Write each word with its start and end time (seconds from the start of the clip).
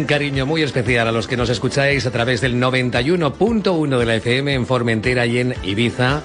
Un 0.00 0.06
cariño 0.06 0.46
muy 0.46 0.62
especial 0.62 1.08
a 1.08 1.12
los 1.12 1.28
que 1.28 1.36
nos 1.36 1.50
escucháis 1.50 2.06
a 2.06 2.10
través 2.10 2.40
del 2.40 2.54
91.1 2.58 3.98
de 3.98 4.06
la 4.06 4.14
FM 4.14 4.54
en 4.54 4.64
Formentera 4.64 5.26
y 5.26 5.40
en 5.40 5.54
Ibiza. 5.62 6.22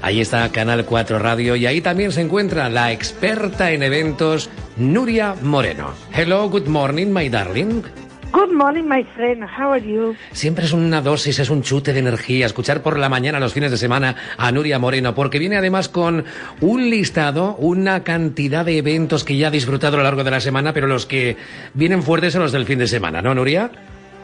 Ahí 0.00 0.22
está 0.22 0.50
Canal 0.50 0.86
4 0.86 1.18
Radio 1.18 1.54
y 1.54 1.66
ahí 1.66 1.82
también 1.82 2.10
se 2.10 2.22
encuentra 2.22 2.70
la 2.70 2.90
experta 2.90 3.70
en 3.70 3.82
eventos 3.82 4.48
Nuria 4.78 5.34
Moreno. 5.42 5.92
Hello, 6.10 6.48
good 6.48 6.68
morning, 6.68 7.08
my 7.08 7.28
darling. 7.28 7.82
Good 8.30 8.52
morning, 8.52 8.84
my 8.84 9.04
friend. 9.16 9.42
How 9.42 9.72
are 9.72 9.82
you? 9.82 10.14
Siempre 10.32 10.66
es 10.66 10.72
una 10.74 11.00
dosis, 11.00 11.38
es 11.38 11.48
un 11.48 11.62
chute 11.62 11.94
de 11.94 12.00
energía 12.00 12.44
escuchar 12.44 12.82
por 12.82 12.98
la 12.98 13.08
mañana, 13.08 13.40
los 13.40 13.54
fines 13.54 13.70
de 13.70 13.78
semana, 13.78 14.16
a 14.36 14.52
Nuria 14.52 14.78
Moreno, 14.78 15.14
porque 15.14 15.38
viene 15.38 15.56
además 15.56 15.88
con 15.88 16.26
un 16.60 16.90
listado, 16.90 17.56
una 17.56 18.04
cantidad 18.04 18.66
de 18.66 18.76
eventos 18.76 19.24
que 19.24 19.38
ya 19.38 19.48
ha 19.48 19.50
disfrutado 19.50 19.94
a 19.94 19.98
lo 19.98 20.04
largo 20.04 20.24
de 20.24 20.30
la 20.30 20.40
semana, 20.40 20.74
pero 20.74 20.86
los 20.86 21.06
que 21.06 21.38
vienen 21.72 22.02
fuertes 22.02 22.34
son 22.34 22.42
los 22.42 22.52
del 22.52 22.66
fin 22.66 22.78
de 22.78 22.86
semana, 22.86 23.22
¿no, 23.22 23.34
Nuria? 23.34 23.70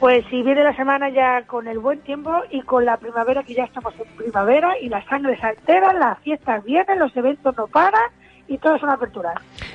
Pues 0.01 0.23
sí, 0.29 0.43
viene 0.43 0.65
la 0.65 0.77
semana 0.77 1.09
ya 1.09 1.43
con 1.47 1.67
el 1.67 1.79
buen 1.79 2.01
tiempo 2.01 2.31
y 2.51 2.61
con 2.61 2.85
la 2.85 2.99
primavera, 2.99 3.43
que 3.43 3.55
ya 3.55 3.65
estamos 3.65 3.95
en 3.99 4.17
primavera 4.17 4.79
y 4.83 4.91
la 4.91 5.03
sangre 5.07 5.39
se 5.41 5.47
altera, 5.47 5.95
las 5.95 6.19
fiestas 6.19 6.63
vienen, 6.63 6.99
los 6.99 7.17
eventos 7.17 7.57
no 7.57 7.69
paran 7.69 8.11
y 8.49 8.59
todo 8.59 8.77
es 8.77 8.83
una 8.83 8.95
apertura. 8.95 9.33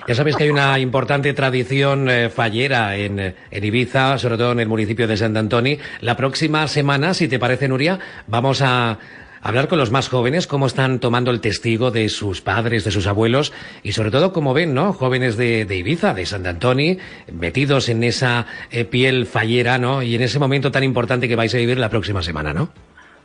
Ya 0.08 0.16
sabéis 0.16 0.36
que 0.36 0.44
hay 0.44 0.50
una 0.50 0.80
importante 0.80 1.34
tradición 1.34 2.10
eh, 2.10 2.30
fallera 2.30 2.96
en, 2.96 3.20
eh, 3.20 3.36
en, 3.52 3.64
Ibiza, 3.64 4.18
sobre 4.18 4.38
todo 4.38 4.52
en 4.52 4.60
el 4.60 4.68
municipio 4.68 5.08
de 5.08 5.18
Sant 5.18 5.38
Antoni. 5.38 5.78
La 6.02 6.16
próxima 6.16 6.68
semana, 6.68 7.14
si 7.14 7.28
te 7.28 7.40
parece, 7.40 7.68
Nuria, 7.68 8.00
vamos 8.28 8.62
a 8.62 8.98
hablar 9.42 9.68
con 9.68 9.80
los 9.80 9.92
más 9.92 10.10
jóvenes, 10.10 10.48
cómo 10.48 10.68
están 10.68 11.00
tomando 11.00 11.32
el 11.32 11.42
testigo 11.42 11.92
de 11.92 12.10
sus 12.10 12.42
padres, 12.42 12.84
de 12.84 12.92
sus 12.92 13.08
abuelos, 13.08 13.54
y 13.84 13.94
sobre 13.94 14.12
todo 14.12 14.34
cómo 14.34 14.54
ven, 14.54 14.74
¿no? 14.74 14.94
Jóvenes 14.94 15.38
de, 15.38 15.66
de 15.66 15.78
Ibiza, 15.78 16.14
de 16.14 16.26
Sant 16.26 16.46
Antoni, 16.46 16.98
metidos 17.32 17.90
en 17.90 18.04
esa 18.04 18.46
eh, 18.72 18.86
piel 18.86 19.26
fallera, 19.26 19.78
¿no? 19.78 20.02
Y 20.02 20.16
en 20.16 20.22
ese 20.22 20.40
momento 20.40 20.72
tan 20.72 20.84
importante 20.84 21.28
que 21.28 21.36
vais 21.36 21.54
a 21.54 21.58
vivir 21.58 21.78
la 21.78 21.90
próxima 21.90 22.22
semana, 22.22 22.54
¿no? 22.54 22.70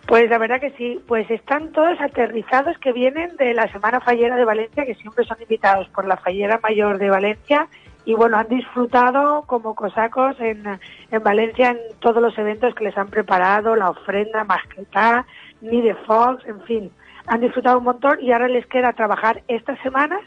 Pues 0.06 0.28
la 0.28 0.38
verdad 0.38 0.60
que 0.60 0.70
sí, 0.72 1.00
pues 1.08 1.30
están 1.30 1.72
todos 1.72 1.98
aterrizados 2.00 2.77
que 2.78 2.92
vienen 2.92 3.36
de 3.36 3.55
la 3.55 3.70
Semana 3.72 4.00
Fallera 4.00 4.36
de 4.36 4.44
Valencia, 4.44 4.84
que 4.84 4.94
siempre 4.97 5.24
son 5.24 5.41
invitados 5.41 5.88
por 5.88 6.06
la 6.06 6.19
Fallera 6.19 6.60
Mayor 6.62 6.98
de 6.98 7.08
Valencia, 7.08 7.69
y 8.05 8.12
bueno, 8.12 8.36
han 8.36 8.48
disfrutado 8.48 9.44
como 9.47 9.75
cosacos 9.75 10.38
en, 10.41 10.78
en 11.10 11.22
Valencia 11.22 11.70
en 11.70 11.78
todos 12.00 12.20
los 12.20 12.36
eventos 12.36 12.75
que 12.75 12.84
les 12.84 12.98
han 12.98 13.08
preparado, 13.08 13.77
la 13.77 13.88
ofrenda, 13.88 14.44
masquetá, 14.44 15.25
ni 15.62 15.80
de 15.80 15.94
Fox, 15.94 16.44
en 16.47 16.60
fin, 16.62 16.91
han 17.27 17.41
disfrutado 17.41 17.78
un 17.78 17.84
montón 17.84 18.19
y 18.20 18.32
ahora 18.32 18.48
les 18.48 18.66
queda 18.66 18.93
trabajar 18.93 19.43
estas 19.48 19.78
semanas 19.81 20.20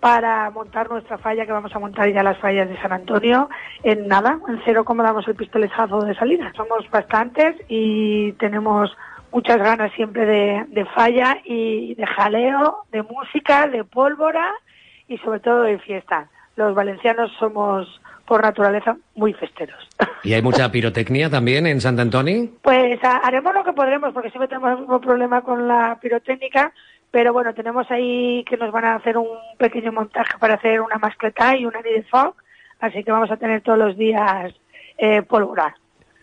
para 0.00 0.48
montar 0.50 0.88
nuestra 0.88 1.18
falla, 1.18 1.44
que 1.44 1.52
vamos 1.52 1.74
a 1.74 1.78
montar 1.78 2.10
ya 2.10 2.22
las 2.22 2.38
fallas 2.38 2.68
de 2.68 2.80
San 2.80 2.92
Antonio 2.92 3.50
en 3.82 4.06
nada, 4.06 4.38
en 4.48 4.60
cero 4.64 4.84
como 4.84 5.02
damos 5.02 5.26
el 5.28 5.34
pistoletazo 5.34 6.00
de 6.00 6.14
salida. 6.14 6.52
Somos 6.56 6.88
bastantes 6.90 7.56
y 7.68 8.32
tenemos 8.32 8.96
muchas 9.32 9.58
ganas 9.58 9.92
siempre 9.94 10.24
de, 10.26 10.64
de, 10.68 10.84
falla 10.86 11.38
y 11.44 11.94
de 11.94 12.06
jaleo, 12.06 12.84
de 12.92 13.02
música, 13.02 13.66
de 13.68 13.84
pólvora 13.84 14.52
y 15.08 15.18
sobre 15.18 15.40
todo 15.40 15.62
de 15.62 15.78
fiesta. 15.78 16.28
Los 16.56 16.74
valencianos 16.74 17.30
somos 17.38 18.00
por 18.28 18.42
naturaleza 18.42 18.96
muy 19.14 19.32
festeros. 19.32 19.88
¿Y 20.22 20.34
hay 20.34 20.42
mucha 20.42 20.70
pirotecnia 20.70 21.30
también 21.30 21.66
en 21.66 21.80
Sant 21.80 21.98
Antoni? 21.98 22.50
Pues 22.62 22.98
haremos 23.02 23.54
lo 23.54 23.64
que 23.64 23.72
podremos 23.72 24.12
porque 24.12 24.30
siempre 24.30 24.48
tenemos 24.48 24.80
un 24.86 25.00
problema 25.00 25.40
con 25.40 25.66
la 25.66 25.98
pirotécnica, 26.00 26.72
pero 27.10 27.32
bueno, 27.32 27.54
tenemos 27.54 27.90
ahí 27.90 28.44
que 28.44 28.58
nos 28.58 28.70
van 28.70 28.84
a 28.84 28.96
hacer 28.96 29.16
un 29.16 29.28
pequeño 29.56 29.92
montaje 29.92 30.36
para 30.38 30.54
hacer 30.54 30.80
una 30.80 30.98
mascleta 30.98 31.56
y 31.56 31.64
una 31.64 31.80
de 31.80 32.02
fog, 32.10 32.34
así 32.80 33.02
que 33.02 33.10
vamos 33.10 33.30
a 33.30 33.38
tener 33.38 33.62
todos 33.62 33.78
los 33.78 33.96
días 33.96 34.52
eh, 34.98 35.22
pólvora. 35.22 35.74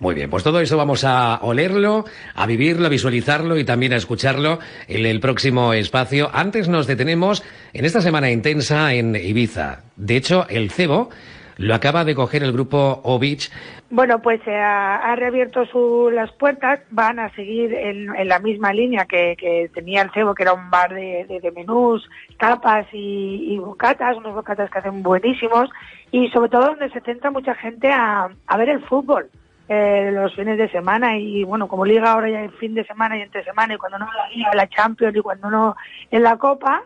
Muy 0.05 0.13
bien, 0.13 0.29
pues 0.29 0.43
todo 0.43 0.59
eso 0.59 0.77
vamos 0.77 1.03
a 1.03 1.39
olerlo, 1.41 2.05
a 2.35 2.45
vivirlo, 2.45 2.85
a 2.85 2.89
visualizarlo 2.89 3.57
y 3.57 3.63
también 3.63 3.91
a 3.91 3.95
escucharlo 3.95 4.59
en 4.87 5.03
el 5.07 5.19
próximo 5.19 5.73
espacio. 5.73 6.29
Antes 6.31 6.69
nos 6.69 6.85
detenemos 6.85 7.43
en 7.73 7.85
esta 7.85 8.01
semana 8.01 8.29
intensa 8.29 8.93
en 8.93 9.15
Ibiza. 9.15 9.79
De 9.95 10.15
hecho, 10.15 10.45
el 10.47 10.69
cebo 10.69 11.09
lo 11.57 11.73
acaba 11.73 12.05
de 12.05 12.13
coger 12.13 12.43
el 12.43 12.51
grupo 12.51 13.01
Ovich. 13.03 13.51
Bueno, 13.89 14.21
pues 14.21 14.41
eh, 14.45 14.53
ha 14.55 15.15
reabierto 15.15 15.65
su, 15.65 16.11
las 16.13 16.31
puertas, 16.33 16.81
van 16.91 17.17
a 17.17 17.33
seguir 17.33 17.73
en, 17.73 18.27
la 18.27 18.37
misma 18.37 18.73
línea 18.73 19.05
que, 19.05 19.71
tenía 19.73 20.03
el 20.03 20.11
cebo, 20.11 20.35
que 20.35 20.43
era 20.43 20.53
un 20.53 20.69
bar 20.69 20.93
de, 20.93 21.25
de, 21.27 21.39
de 21.39 21.51
menús, 21.51 22.07
tapas 22.37 22.85
y, 22.93 23.53
y, 23.53 23.57
bocatas, 23.57 24.17
unos 24.17 24.35
bocatas 24.35 24.69
que 24.69 24.77
hacen 24.77 25.01
buenísimos, 25.01 25.71
y 26.11 26.29
sobre 26.29 26.49
todo 26.49 26.67
donde 26.67 26.91
se 26.91 27.01
centra 27.01 27.31
mucha 27.31 27.55
gente 27.55 27.91
a, 27.91 28.29
a 28.45 28.57
ver 28.57 28.69
el 28.69 28.83
fútbol 28.85 29.31
eh, 29.67 30.11
los 30.13 30.35
fines 30.35 30.57
de 30.57 30.69
semana 30.69 31.17
y 31.17 31.43
bueno, 31.43 31.67
como 31.67 31.85
liga 31.85 32.11
ahora 32.11 32.29
ya 32.29 32.41
en 32.41 32.51
fin 32.53 32.75
de 32.75 32.85
semana 32.85 33.17
y 33.17 33.21
entre 33.21 33.43
semana 33.43 33.73
y 33.73 33.77
cuando 33.77 33.97
no 33.97 34.05
la 34.05 34.29
liga, 34.29 34.51
la 34.53 34.69
Champions 34.69 35.15
y 35.15 35.21
cuando 35.21 35.49
no 35.49 35.75
en 36.11 36.21
la 36.21 36.37
Copa, 36.37 36.83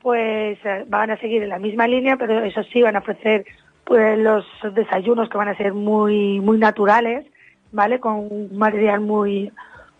pues 0.00 0.58
eh, 0.64 0.84
van 0.88 1.10
a 1.10 1.18
seguir 1.18 1.42
en 1.42 1.50
la 1.50 1.58
misma 1.58 1.86
línea, 1.86 2.16
pero 2.16 2.42
eso 2.42 2.62
sí 2.64 2.80
van 2.80 2.96
a 2.96 3.00
ofrecer 3.00 3.44
pues 3.84 4.18
los 4.18 4.46
desayunos 4.74 5.28
que 5.28 5.36
van 5.36 5.48
a 5.48 5.56
ser 5.56 5.74
muy 5.74 6.40
muy 6.40 6.56
naturales, 6.56 7.26
¿vale? 7.70 8.00
Con 8.00 8.56
material 8.56 9.00
muy 9.00 9.52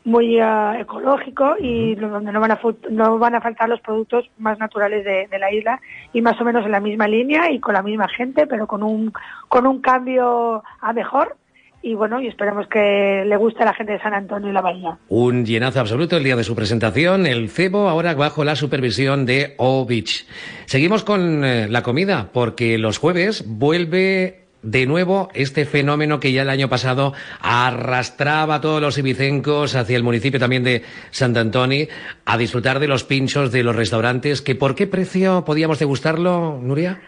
muy 0.04 0.41
uh, 0.41 0.72
ecológico 0.81 1.54
y 1.60 1.94
donde 1.94 2.32
no 2.32 2.41
van 2.41 2.53
a 2.53 2.60
no 2.91 3.19
van 3.19 3.34
a 3.34 3.41
faltar 3.41 3.69
los 3.69 3.81
productos 3.81 4.28
más 4.38 4.59
naturales 4.59 5.04
de, 5.04 5.28
de, 5.28 5.38
la 5.38 5.53
isla 5.53 5.81
y 6.12 6.22
más 6.22 6.41
o 6.41 6.44
menos 6.44 6.64
en 6.64 6.72
la 6.72 6.81
misma 6.81 7.06
línea 7.06 7.50
y 7.53 7.60
con 7.60 7.75
la 7.75 7.82
misma 7.82 8.09
gente, 8.09 8.47
pero 8.47 8.66
con 8.66 8.82
un 8.82 9.12
con 9.49 9.66
un 9.66 9.81
cambio 9.81 10.64
a 10.81 10.93
mejor 10.93 11.37
y 11.82 11.94
bueno, 11.94 12.20
y 12.20 12.28
esperamos 12.28 12.66
que 12.69 13.25
le 13.26 13.37
guste 13.37 13.62
a 13.62 13.66
la 13.66 13.75
gente 13.75 13.93
de 13.93 14.00
San 14.00 14.15
Antonio 14.15 14.50
y 14.50 14.53
la 14.53 14.60
Bahía. 14.60 14.98
Un 15.09 15.44
llenazo 15.44 15.81
absoluto 15.81 16.16
el 16.16 16.25
día 16.25 16.37
de 16.37 16.44
su 16.44 16.54
presentación, 16.54 17.26
el 17.26 17.50
cebo 17.50 17.88
ahora 17.88 18.15
bajo 18.15 18.44
la 18.44 18.54
supervisión 18.56 19.26
de 19.26 19.54
O 19.59 19.84
Beach. 19.84 20.26
Seguimos 20.66 21.03
con 21.03 21.44
eh, 21.44 21.69
la 21.69 21.82
comida, 21.82 22.31
porque 22.32 22.78
los 22.78 22.98
jueves 22.98 23.44
vuelve 23.47 24.43
de 24.62 24.87
nuevo 24.87 25.28
este 25.34 25.65
fenómeno 25.65 26.20
que 26.20 26.32
ya 26.32 26.43
el 26.43 26.50
año 26.50 26.69
pasado 26.69 27.15
arrastraba 27.41 28.56
a 28.56 28.60
todos 28.60 28.81
los 28.81 28.97
ibicencos 28.97 29.75
hacia 29.75 29.97
el 29.97 30.04
municipio 30.04 30.38
también 30.38 30.62
de 30.62 30.82
Sant 31.10 31.37
Antoni 31.37 31.88
a 32.25 32.38
disfrutar 32.38 32.78
de 32.78 32.87
los 32.87 33.03
pinchos 33.03 33.50
de 33.50 33.64
los 33.64 33.75
restaurantes, 33.75 34.41
que 34.41 34.54
por 34.54 34.76
qué 34.76 34.87
precio 34.87 35.44
podíamos 35.44 35.81
degustarlo, 35.81 36.60
Nuria? 36.62 37.00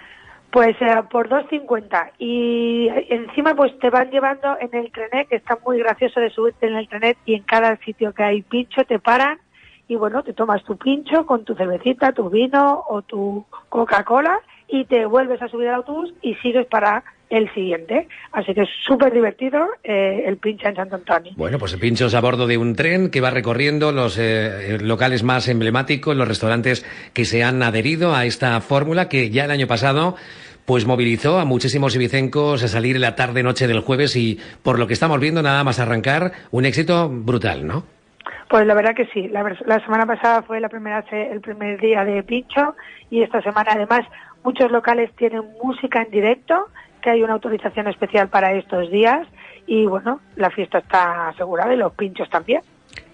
Pues 0.54 0.80
eh, 0.80 1.02
por 1.10 1.28
2.50 1.28 2.12
y 2.16 2.86
encima 3.08 3.56
pues 3.56 3.76
te 3.80 3.90
van 3.90 4.08
llevando 4.12 4.56
en 4.60 4.72
el 4.72 4.92
trenet, 4.92 5.26
que 5.26 5.34
está 5.34 5.58
muy 5.66 5.80
gracioso 5.80 6.20
de 6.20 6.30
subirte 6.30 6.68
en 6.68 6.76
el 6.76 6.88
trenet 6.88 7.18
y 7.26 7.34
en 7.34 7.42
cada 7.42 7.76
sitio 7.78 8.14
que 8.14 8.22
hay 8.22 8.42
pincho 8.42 8.84
te 8.84 9.00
paran 9.00 9.40
y 9.88 9.96
bueno, 9.96 10.22
te 10.22 10.32
tomas 10.32 10.62
tu 10.62 10.76
pincho 10.76 11.26
con 11.26 11.44
tu 11.44 11.56
cervecita, 11.56 12.12
tu 12.12 12.30
vino 12.30 12.84
o 12.88 13.02
tu 13.02 13.44
Coca-Cola 13.68 14.38
y 14.68 14.84
te 14.84 15.06
vuelves 15.06 15.42
a 15.42 15.48
subir 15.48 15.66
al 15.70 15.74
autobús 15.74 16.14
y 16.22 16.36
sigues 16.36 16.68
para 16.68 17.02
el 17.30 17.52
siguiente. 17.54 18.08
Así 18.32 18.54
que 18.54 18.62
es 18.62 18.68
súper 18.84 19.12
divertido 19.12 19.66
eh, 19.82 20.24
el 20.26 20.36
pincho 20.36 20.68
en 20.68 20.76
Santo 20.76 20.96
Antonio. 20.96 21.32
Bueno, 21.36 21.58
pues 21.58 21.74
pinchos 21.76 22.14
a 22.14 22.20
bordo 22.20 22.46
de 22.46 22.58
un 22.58 22.74
tren 22.74 23.10
que 23.10 23.20
va 23.20 23.30
recorriendo 23.30 23.92
los 23.92 24.18
eh, 24.18 24.78
locales 24.80 25.22
más 25.22 25.48
emblemáticos, 25.48 26.16
los 26.16 26.28
restaurantes 26.28 26.84
que 27.12 27.24
se 27.24 27.42
han 27.42 27.62
adherido 27.62 28.14
a 28.14 28.24
esta 28.26 28.60
fórmula 28.60 29.08
que 29.08 29.30
ya 29.30 29.44
el 29.44 29.50
año 29.50 29.66
pasado 29.66 30.16
pues 30.64 30.86
movilizó 30.86 31.38
a 31.38 31.44
muchísimos 31.44 31.94
ibicencos 31.94 32.62
a 32.62 32.68
salir 32.68 32.98
la 32.98 33.14
tarde-noche 33.14 33.66
del 33.66 33.80
jueves 33.80 34.16
y 34.16 34.40
por 34.62 34.78
lo 34.78 34.86
que 34.86 34.94
estamos 34.94 35.20
viendo 35.20 35.42
nada 35.42 35.62
más 35.62 35.78
arrancar, 35.78 36.32
un 36.50 36.64
éxito 36.64 37.10
brutal, 37.10 37.66
¿no? 37.66 37.84
Pues 38.48 38.66
la 38.66 38.74
verdad 38.74 38.94
que 38.94 39.06
sí. 39.06 39.28
La, 39.28 39.42
la, 39.66 39.80
semana 39.80 40.06
pasada 40.06 40.42
fue 40.42 40.60
la 40.60 40.68
primera 40.68 41.04
el 41.10 41.40
primer 41.40 41.80
día 41.80 42.04
de 42.04 42.22
pincho 42.22 42.76
y 43.10 43.22
esta 43.22 43.42
semana 43.42 43.72
además 43.72 44.06
muchos 44.42 44.70
locales 44.70 45.10
tienen 45.16 45.42
música 45.62 46.02
en 46.02 46.10
directo 46.10 46.68
que 47.04 47.10
hay 47.10 47.22
una 47.22 47.34
autorización 47.34 47.86
especial 47.86 48.28
para 48.28 48.54
estos 48.54 48.90
días 48.90 49.28
y 49.66 49.84
bueno, 49.84 50.20
la 50.36 50.50
fiesta 50.50 50.78
está 50.78 51.28
asegurada 51.28 51.74
y 51.74 51.76
los 51.76 51.92
pinchos 51.92 52.30
también. 52.30 52.62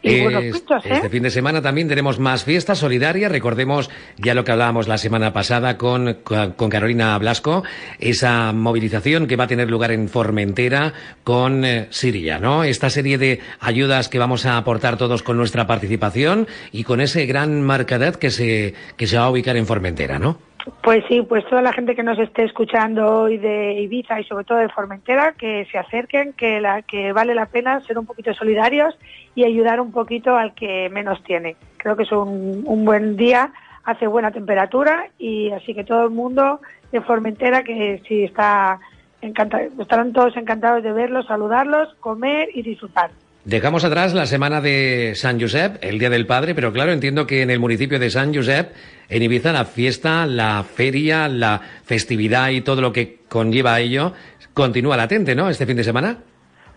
Y 0.02 0.22
buenos 0.22 0.42
pinchos, 0.44 0.86
¿eh? 0.86 0.92
Este 0.92 1.10
fin 1.10 1.24
de 1.24 1.30
semana 1.30 1.60
también 1.60 1.88
tenemos 1.88 2.18
más 2.18 2.44
fiestas 2.44 2.78
solidarias. 2.78 3.32
Recordemos 3.32 3.90
ya 4.16 4.34
lo 4.34 4.44
que 4.44 4.52
hablábamos 4.52 4.88
la 4.88 4.96
semana 4.96 5.32
pasada 5.32 5.76
con, 5.76 6.18
con 6.22 6.70
Carolina 6.70 7.18
Blasco, 7.18 7.64
esa 7.98 8.52
movilización 8.52 9.26
que 9.26 9.36
va 9.36 9.44
a 9.44 9.48
tener 9.48 9.68
lugar 9.68 9.90
en 9.90 10.08
Formentera 10.08 10.94
con 11.24 11.64
eh, 11.64 11.88
Siria, 11.90 12.38
¿no? 12.38 12.64
Esta 12.64 12.88
serie 12.90 13.18
de 13.18 13.40
ayudas 13.58 14.08
que 14.08 14.18
vamos 14.18 14.46
a 14.46 14.56
aportar 14.56 14.96
todos 14.96 15.22
con 15.22 15.36
nuestra 15.36 15.66
participación 15.66 16.46
y 16.72 16.84
con 16.84 17.00
ese 17.00 17.26
gran 17.26 17.60
marcadad 17.62 18.14
que 18.14 18.30
se, 18.30 18.74
que 18.96 19.06
se 19.06 19.18
va 19.18 19.24
a 19.24 19.30
ubicar 19.30 19.56
en 19.56 19.66
Formentera, 19.66 20.18
¿no? 20.18 20.49
Pues 20.82 21.04
sí, 21.08 21.22
pues 21.22 21.44
toda 21.48 21.62
la 21.62 21.72
gente 21.72 21.94
que 21.94 22.02
nos 22.02 22.18
esté 22.18 22.44
escuchando 22.44 23.22
hoy 23.22 23.38
de 23.38 23.80
Ibiza 23.80 24.20
y 24.20 24.24
sobre 24.24 24.44
todo 24.44 24.58
de 24.58 24.68
Formentera, 24.68 25.32
que 25.32 25.66
se 25.70 25.78
acerquen, 25.78 26.32
que, 26.32 26.60
la, 26.60 26.82
que 26.82 27.12
vale 27.12 27.34
la 27.34 27.46
pena 27.46 27.80
ser 27.80 27.98
un 27.98 28.06
poquito 28.06 28.34
solidarios 28.34 28.98
y 29.34 29.44
ayudar 29.44 29.80
un 29.80 29.92
poquito 29.92 30.36
al 30.36 30.54
que 30.54 30.88
menos 30.90 31.22
tiene. 31.24 31.56
Creo 31.76 31.96
que 31.96 32.02
es 32.02 32.12
un, 32.12 32.62
un 32.66 32.84
buen 32.84 33.16
día, 33.16 33.52
hace 33.84 34.06
buena 34.06 34.30
temperatura 34.30 35.08
y 35.18 35.50
así 35.50 35.74
que 35.74 35.84
todo 35.84 36.04
el 36.04 36.10
mundo 36.10 36.60
de 36.92 37.00
Formentera 37.00 37.62
que 37.62 38.02
sí 38.06 38.24
está 38.24 38.78
encantado, 39.22 39.64
estarán 39.78 40.12
todos 40.12 40.36
encantados 40.36 40.82
de 40.82 40.92
verlos, 40.92 41.26
saludarlos, 41.26 41.94
comer 42.00 42.48
y 42.54 42.62
disfrutar. 42.62 43.10
Dejamos 43.44 43.84
atrás 43.84 44.12
la 44.12 44.26
semana 44.26 44.60
de 44.60 45.12
San 45.14 45.40
Josep, 45.40 45.78
el 45.82 45.98
Día 45.98 46.10
del 46.10 46.26
Padre, 46.26 46.54
pero 46.54 46.74
claro, 46.74 46.92
entiendo 46.92 47.26
que 47.26 47.40
en 47.40 47.48
el 47.48 47.58
municipio 47.58 47.98
de 47.98 48.10
San 48.10 48.34
Josep, 48.34 48.72
en 49.08 49.22
Ibiza, 49.22 49.52
la 49.52 49.64
fiesta, 49.64 50.26
la 50.26 50.62
feria, 50.62 51.26
la 51.26 51.60
festividad 51.84 52.50
y 52.50 52.60
todo 52.60 52.82
lo 52.82 52.92
que 52.92 53.20
conlleva 53.28 53.74
a 53.74 53.80
ello 53.80 54.12
continúa 54.52 54.98
latente, 54.98 55.34
¿no? 55.34 55.48
Este 55.48 55.64
fin 55.64 55.76
de 55.76 55.84
semana. 55.84 56.18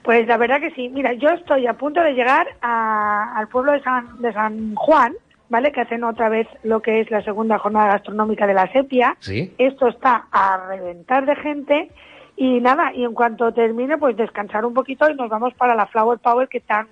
Pues 0.04 0.25
la 0.25 0.38
verdad 0.38 0.62
que 0.62 0.71
sí. 0.71 0.88
Mira, 0.88 1.12
yo 1.13 1.30
estoy 1.30 1.68
a 1.68 1.74
punto 1.74 2.01
de 2.01 2.13
llegar 2.13 2.48
a, 2.62 3.38
al 3.38 3.50
pueblo 3.50 3.74
de 3.74 3.81
San, 3.81 4.21
de 4.21 4.31
San 4.31 4.75
Juan, 4.75 5.13
¿vale? 5.50 5.74
Que 5.74 5.81
hacen 5.81 6.04
otra 6.06 6.30
vez 6.30 6.48
lo 6.63 6.81
que 6.81 7.01
es 7.01 7.12
la 7.12 7.21
segunda 7.24 7.57
jornada 7.60 7.94
gastronómica 7.94 8.48
de 8.48 8.54
la 8.54 8.71
sepia. 8.71 9.18
Sí. 9.19 9.54
Esto 9.57 9.89
está 9.89 10.27
a 10.31 10.65
reventar 10.69 11.25
de 11.25 11.36
gente 11.36 11.92
y 12.35 12.59
nada, 12.59 12.94
y 12.94 13.03
en 13.03 13.13
cuanto 13.13 13.53
termine, 13.53 13.97
pues 13.97 14.18
descansar 14.18 14.65
un 14.65 14.74
poquito 14.74 15.09
y 15.09 15.15
nos 15.15 15.30
vamos 15.30 15.53
para 15.53 15.75
la 15.75 15.88
Flower 15.88 16.19
Power, 16.19 16.47
que 16.47 16.59
tan 16.59 16.88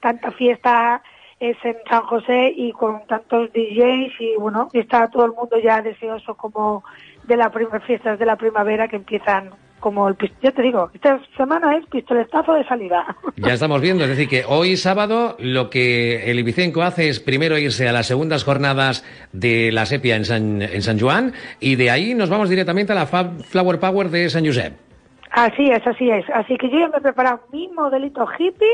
tanta 0.00 0.30
fiesta 0.30 1.02
es 1.40 1.56
en 1.64 1.76
San 1.88 2.02
José 2.02 2.52
y 2.56 2.72
con 2.72 3.06
tantos 3.06 3.52
DJs 3.52 4.20
y 4.20 4.36
bueno, 4.38 4.68
está 4.72 5.08
todo 5.08 5.26
el 5.26 5.32
mundo 5.32 5.58
ya 5.58 5.82
deseoso 5.82 6.34
como 6.34 6.84
de 7.24 7.36
la 7.36 7.50
primera 7.50 7.80
fiestas 7.80 8.18
de 8.18 8.26
la 8.26 8.36
primavera 8.36 8.88
que 8.88 8.96
empiezan 8.96 9.50
como 9.80 10.08
el 10.08 10.16
ya 10.42 10.50
te 10.52 10.62
digo, 10.62 10.90
esta 10.94 11.20
semana 11.36 11.76
es 11.76 11.86
pistoletazo 11.86 12.54
de 12.54 12.64
salida. 12.64 13.16
Ya 13.36 13.52
estamos 13.52 13.80
viendo, 13.80 14.04
es 14.04 14.10
decir, 14.10 14.28
que 14.28 14.44
hoy 14.48 14.76
sábado 14.76 15.36
lo 15.38 15.68
que 15.68 16.30
el 16.30 16.38
Ibicenco 16.38 16.82
hace 16.82 17.08
es 17.08 17.20
primero 17.20 17.58
irse 17.58 17.86
a 17.88 17.92
las 17.92 18.06
segundas 18.06 18.44
jornadas 18.44 19.04
de 19.32 19.70
la 19.72 19.84
sepia 19.84 20.16
en 20.16 20.24
San, 20.24 20.62
en 20.62 20.82
San 20.82 20.98
Juan 20.98 21.34
y 21.60 21.76
de 21.76 21.90
ahí 21.90 22.14
nos 22.14 22.30
vamos 22.30 22.48
directamente 22.48 22.92
a 22.92 22.94
la 22.94 23.06
Flower 23.06 23.78
Power 23.78 24.08
de 24.08 24.30
San 24.30 24.44
Josep. 24.46 24.72
Así 25.30 25.70
es, 25.70 25.86
así 25.86 26.10
es. 26.10 26.24
Así 26.30 26.56
que 26.56 26.70
yo 26.70 26.78
ya 26.78 26.88
me 26.88 26.96
he 26.96 27.00
preparado 27.00 27.40
mi 27.52 27.68
modelito 27.68 28.26
hippie, 28.38 28.66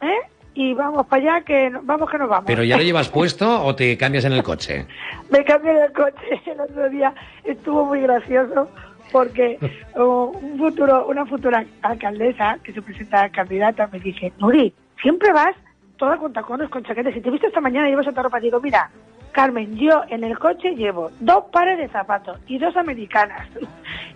¿eh? 0.00 0.18
Y 0.54 0.74
vamos 0.74 1.06
para 1.06 1.36
allá, 1.36 1.44
que 1.44 1.70
vamos 1.82 2.10
que 2.10 2.18
nos 2.18 2.28
vamos. 2.28 2.44
¿Pero 2.46 2.64
ya 2.64 2.76
lo 2.76 2.82
llevas 2.82 3.08
puesto 3.18 3.64
o 3.64 3.76
te 3.76 3.96
cambias 3.96 4.24
en 4.24 4.32
el 4.32 4.42
coche? 4.42 4.86
me 5.30 5.44
cambié 5.44 5.70
en 5.70 5.84
el 5.84 5.92
coche 5.92 6.42
el 6.46 6.60
otro 6.60 6.90
día, 6.90 7.14
estuvo 7.44 7.84
muy 7.84 8.00
gracioso 8.00 8.68
porque 9.12 9.58
un 9.94 10.58
futuro, 10.58 11.06
una 11.06 11.26
futura 11.26 11.64
alcaldesa 11.82 12.58
que 12.62 12.72
se 12.72 12.82
presenta 12.82 13.28
candidata 13.30 13.88
me 13.92 13.98
dice, 14.00 14.32
Nuri, 14.38 14.72
siempre 15.02 15.32
vas 15.32 15.54
toda 15.96 16.16
con 16.16 16.32
tacones, 16.32 16.68
con 16.70 16.84
chaquetas. 16.84 17.14
Si 17.14 17.20
te 17.20 17.28
he 17.28 17.32
visto 17.32 17.46
esta 17.46 17.60
mañana 17.60 17.88
llevas 17.88 18.06
otra 18.06 18.22
ropa, 18.22 18.40
digo, 18.40 18.60
mira, 18.60 18.90
Carmen, 19.32 19.76
yo 19.76 20.02
en 20.08 20.24
el 20.24 20.38
coche 20.38 20.74
llevo 20.74 21.10
dos 21.20 21.44
pares 21.52 21.78
de 21.78 21.88
zapatos 21.88 22.38
y 22.46 22.58
dos 22.58 22.76
americanas. 22.76 23.48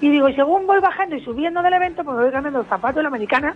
Y 0.01 0.11
digo, 0.11 0.29
y 0.29 0.35
según 0.35 0.67
voy 0.67 0.81
bajando 0.81 1.15
y 1.15 1.25
subiendo 1.25 1.63
del 1.63 1.75
evento, 1.75 2.03
pues 2.03 2.17
voy 2.17 2.31
cambiando 2.33 2.63
el 2.63 2.67
zapato 2.67 2.99
y 2.99 3.03
la 3.05 3.09
americana. 3.09 3.55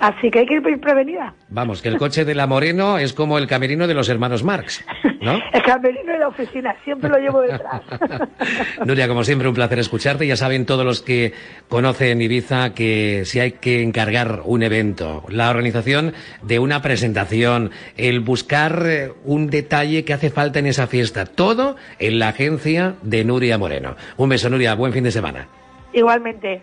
Así 0.00 0.30
que 0.30 0.38
hay 0.38 0.46
que 0.46 0.54
ir 0.54 0.80
prevenida. 0.80 1.34
Vamos, 1.50 1.82
que 1.82 1.88
el 1.88 1.98
coche 1.98 2.24
de 2.24 2.34
la 2.34 2.46
Moreno 2.46 2.96
es 2.96 3.12
como 3.12 3.36
el 3.36 3.46
camerino 3.46 3.86
de 3.86 3.92
los 3.92 4.08
hermanos 4.08 4.42
Marx, 4.42 4.82
¿no? 5.32 5.42
el 5.52 5.62
camerino 5.62 6.12
de 6.12 6.18
la 6.18 6.28
oficina, 6.28 6.74
siempre 6.84 7.08
lo 7.10 7.18
llevo 7.18 7.40
detrás. 7.40 7.82
Nuria, 8.84 9.08
como 9.08 9.24
siempre, 9.24 9.48
un 9.48 9.54
placer 9.54 9.78
escucharte. 9.78 10.26
Ya 10.26 10.36
saben 10.36 10.66
todos 10.66 10.84
los 10.84 11.02
que 11.02 11.32
conocen 11.68 12.20
Ibiza 12.20 12.74
que 12.74 13.22
si 13.24 13.40
hay 13.40 13.52
que 13.52 13.82
encargar 13.82 14.42
un 14.44 14.62
evento, 14.62 15.24
la 15.28 15.50
organización 15.50 16.14
de 16.42 16.58
una 16.58 16.82
presentación, 16.82 17.70
el 17.96 18.20
buscar 18.20 18.82
eh, 18.86 19.12
un 19.24 19.48
detalle 19.48 20.04
que 20.04 20.12
hace 20.12 20.30
falta 20.30 20.58
en 20.58 20.66
esa 20.66 20.86
fiesta, 20.86 21.26
todo 21.26 21.76
en 21.98 22.18
la 22.18 22.28
agencia 22.28 22.94
de 23.02 23.24
Nuria 23.24 23.58
Moreno. 23.58 23.96
Un 24.16 24.28
beso, 24.28 24.48
Nuria, 24.50 24.74
buen 24.74 24.92
fin 24.92 25.04
de 25.04 25.10
semana. 25.10 25.48
Igualmente. 25.92 26.62